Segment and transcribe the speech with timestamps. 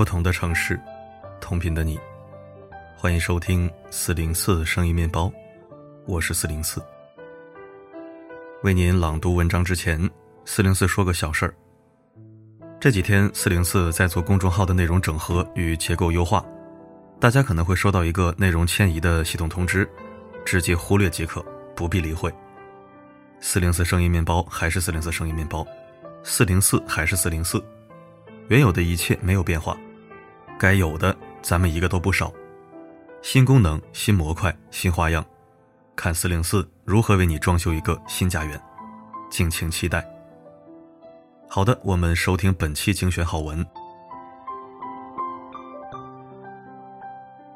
[0.00, 0.80] 不同的城市，
[1.42, 2.00] 同频的你，
[2.96, 5.30] 欢迎收听四零四声音面包，
[6.06, 6.82] 我是四零四。
[8.62, 10.08] 为您朗读文章之前，
[10.46, 11.54] 四零四说个小事儿。
[12.80, 16.42] 这几天四零四在做公众号的内容整合与结构优化，
[17.20, 19.86] 大家可能会收到一个内容迁移的系统通知，
[20.46, 21.44] 直接忽略即可，
[21.76, 22.32] 不必理会。
[23.38, 25.62] 四零四声音面包还是四零四声音面包，
[26.22, 27.62] 四零四还是四零四。
[28.48, 29.76] 原有的一切没有变化，
[30.60, 32.30] 该有的咱们一个都不少。
[33.22, 35.24] 新功能、新模块、新花样，
[35.96, 38.60] 看四零四如何为你装修一个新家园，
[39.30, 40.06] 敬请期待。
[41.48, 43.66] 好的，我们收听本期精选好文。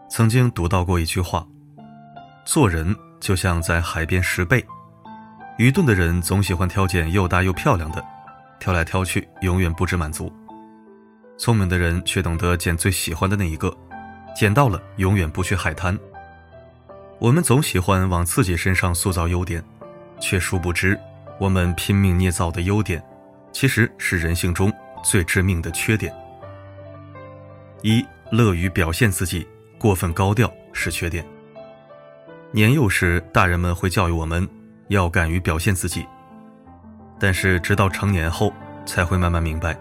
[0.09, 1.47] 曾经读到过一句话：
[2.47, 4.65] 做人就像在海边拾贝，
[5.59, 8.03] 愚钝的人总喜欢挑拣又大又漂亮的，
[8.59, 10.33] 挑来挑去，永远不知满足。
[11.37, 13.77] 聪明的人却懂得捡最喜欢的那一个，
[14.37, 15.99] 捡到了永远不去海滩。
[17.19, 19.63] 我们总喜欢往自己身上塑造优点，
[20.21, 20.99] 却殊不知，
[21.39, 23.03] 我们拼命捏造的优点，
[23.53, 26.15] 其实是人性中最致命的缺点。
[27.83, 29.47] 一乐于表现自己，
[29.79, 31.25] 过分高调是缺点。
[32.53, 34.49] 年幼时，大人们会教育我们
[34.89, 36.07] 要敢于表现自己，
[37.19, 38.53] 但是直到成年后，
[38.87, 39.77] 才会慢慢明白。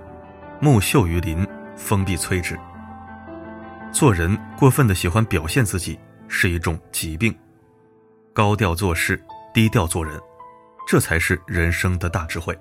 [0.60, 2.58] 木秀于林，风必摧之。
[3.92, 7.36] 做人过分的喜欢表现自己是一种疾病，
[8.34, 9.22] 高调做事，
[9.54, 10.20] 低调做人，
[10.88, 12.58] 这才是人生的大智慧。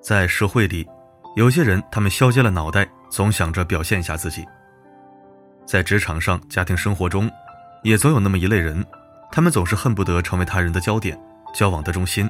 [0.00, 0.88] 在社会里，
[1.36, 4.42] 有些人他们削尖了脑袋，总想着表现一下自己；
[5.66, 7.30] 在职场上、家庭生活中，
[7.82, 8.84] 也总有那么一类人，
[9.30, 11.20] 他们总是恨不得成为他人的焦点、
[11.54, 12.28] 交往的中心。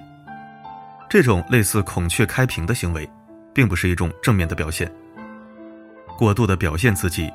[1.08, 3.08] 这种类似孔雀开屏的行为。
[3.54, 4.92] 并不是一种正面的表现。
[6.18, 7.30] 过度的表现自己，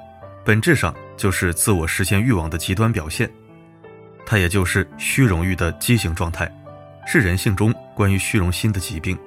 [0.45, 3.29] 本质上就是自我实现欲望的极端表现，
[4.25, 6.50] 它也就是虚荣欲的畸形状态，
[7.05, 9.17] 是人性中关于虚荣心的疾病。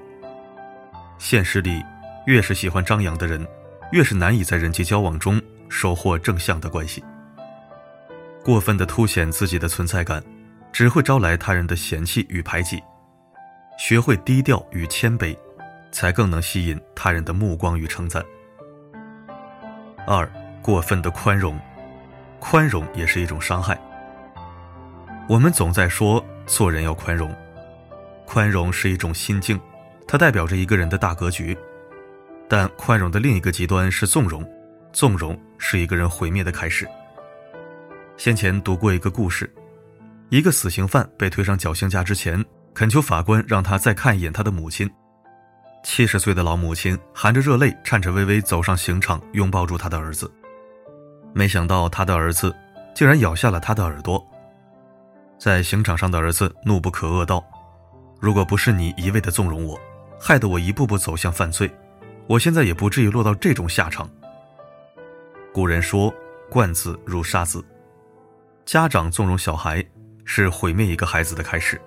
[1.18, 1.82] 现实里，
[2.26, 3.46] 越是喜欢张扬的人，
[3.92, 7.04] 越是难以在人际交往中收获正向的关系。
[8.42, 10.22] 过分的凸显自己的存在感，
[10.72, 12.82] 只会招来他人的嫌弃与排挤。
[13.78, 15.36] 学会低调与谦卑。
[15.90, 18.24] 才更能吸引他人的目光与称赞。
[20.06, 20.30] 二，
[20.62, 21.58] 过分的宽容，
[22.38, 23.80] 宽容也是一种伤害。
[25.28, 27.34] 我们总在说做人要宽容，
[28.26, 29.60] 宽容是一种心境，
[30.08, 31.56] 它代表着一个人的大格局。
[32.48, 34.44] 但宽容的另一个极端是纵容，
[34.92, 36.88] 纵容是一个人毁灭的开始。
[38.16, 39.48] 先前读过一个故事，
[40.30, 44.90] 一个死刑犯被推上绞刑架之前，恳求法官让他再看一眼他的母亲。
[45.82, 50.30] 七十岁的老母亲含着热泪，颤颤巍巍走上刑场，拥抱住他的儿子。
[51.32, 52.54] 没想到他的儿子
[52.94, 54.24] 竟然咬下了他的耳朵。
[55.38, 57.42] 在刑场上的儿子怒不可遏道
[58.20, 59.80] ：“如果不是你一味的纵容我，
[60.20, 61.70] 害得我一步步走向犯罪，
[62.26, 64.08] 我现在也不至于落到这种下场。”
[65.52, 66.12] 古人说
[66.50, 67.64] ：“惯子如杀子。”
[68.66, 69.84] 家长纵容小孩，
[70.26, 71.80] 是毁灭一个孩子的开始。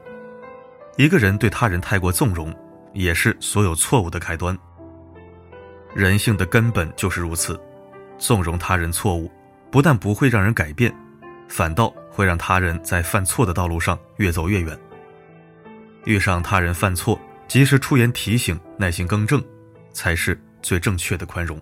[0.98, 2.54] 一个人对他人太过纵容。
[2.94, 4.58] 也是所有错误的开端。
[5.94, 7.60] 人性的根本就是如此，
[8.18, 9.32] 纵容他人错误，
[9.70, 10.94] 不但不会让人改变，
[11.48, 14.78] 反倒会让他人在犯错的道路上越走越远。
[16.06, 19.44] 遇上他人犯错，及时出言提醒，耐心更正，
[19.92, 21.62] 才是最正确的宽容。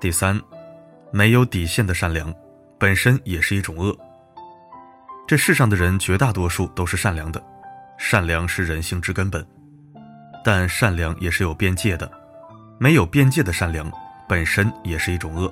[0.00, 0.40] 第三，
[1.10, 2.32] 没有底线的善良，
[2.78, 3.96] 本身也是一种恶。
[5.26, 7.42] 这世上的人绝大多数都是善良的。
[8.04, 9.46] 善良是人性之根本，
[10.44, 12.10] 但善良也是有边界的。
[12.76, 13.90] 没有边界的善良，
[14.28, 15.50] 本身也是一种恶。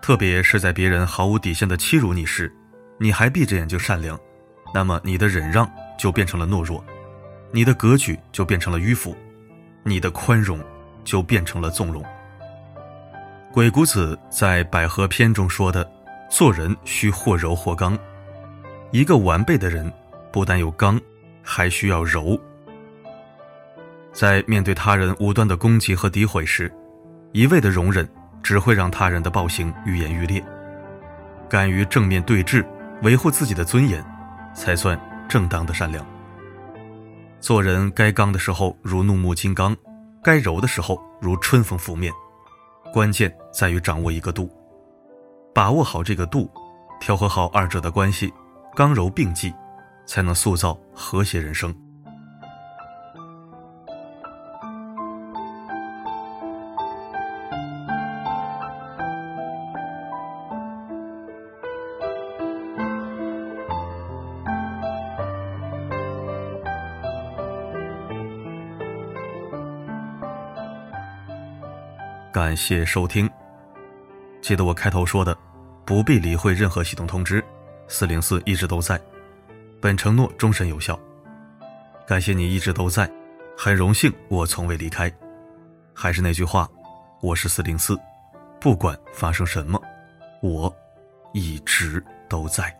[0.00, 2.50] 特别是在别人毫无底线的欺辱你时，
[2.98, 4.18] 你还闭着眼睛善良，
[4.72, 6.82] 那么你的忍让就变成了懦弱，
[7.50, 9.14] 你的格局就变成了迂腐，
[9.82, 10.58] 你的宽容
[11.02, 12.02] 就变成了纵容。
[13.52, 15.86] 鬼谷子在《百合篇》中说的
[16.30, 17.98] ：“做人需或柔或刚。”
[18.92, 19.92] 一个完备的人，
[20.32, 20.98] 不但有刚。
[21.44, 22.36] 还需要柔。
[24.12, 26.72] 在面对他人无端的攻击和诋毁时，
[27.32, 28.08] 一味的容忍
[28.42, 30.42] 只会让他人的暴行愈演愈烈。
[31.48, 32.64] 敢于正面对峙，
[33.02, 34.04] 维护自己的尊严，
[34.54, 34.98] 才算
[35.28, 36.04] 正当的善良。
[37.40, 39.76] 做人该刚的时候如怒目金刚，
[40.22, 42.12] 该柔的时候如春风拂面，
[42.92, 44.50] 关键在于掌握一个度，
[45.52, 46.50] 把握好这个度，
[47.00, 48.32] 调和好二者的关系，
[48.74, 49.52] 刚柔并济。
[50.06, 51.74] 才能塑造和谐人生。
[72.32, 73.30] 感谢收听
[74.42, 75.36] 记得我开头说的
[75.84, 77.42] 不必理会任何系统通知
[77.86, 79.00] 四零四一直都在。
[79.84, 80.98] 本承诺终身有效。
[82.06, 83.06] 感谢你一直都在，
[83.54, 85.12] 很荣幸我从未离开。
[85.92, 86.66] 还是那句话，
[87.20, 87.94] 我是四零四，
[88.58, 89.78] 不管发生什么，
[90.40, 90.74] 我
[91.34, 92.74] 一直都在。